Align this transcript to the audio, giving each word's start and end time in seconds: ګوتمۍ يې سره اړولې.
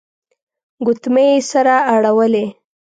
ګوتمۍ 0.85 1.27
يې 1.33 1.37
سره 1.51 1.75
اړولې. 1.93 2.45